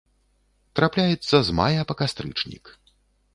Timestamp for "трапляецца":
0.79-1.35